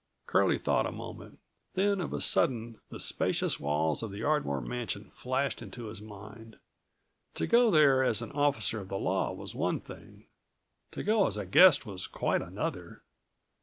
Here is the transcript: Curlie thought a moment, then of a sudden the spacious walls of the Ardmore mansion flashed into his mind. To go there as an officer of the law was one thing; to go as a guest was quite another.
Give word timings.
Curlie 0.25 0.57
thought 0.57 0.87
a 0.87 0.91
moment, 0.91 1.37
then 1.75 2.01
of 2.01 2.11
a 2.11 2.21
sudden 2.21 2.81
the 2.89 2.99
spacious 2.99 3.59
walls 3.59 4.01
of 4.01 4.09
the 4.09 4.23
Ardmore 4.23 4.59
mansion 4.59 5.11
flashed 5.13 5.61
into 5.61 5.89
his 5.89 6.01
mind. 6.01 6.57
To 7.35 7.45
go 7.45 7.69
there 7.69 8.03
as 8.03 8.23
an 8.23 8.31
officer 8.31 8.81
of 8.81 8.89
the 8.89 8.97
law 8.97 9.31
was 9.31 9.53
one 9.53 9.79
thing; 9.79 10.25
to 10.89 11.03
go 11.03 11.27
as 11.27 11.37
a 11.37 11.45
guest 11.45 11.85
was 11.85 12.07
quite 12.07 12.41
another. 12.41 13.03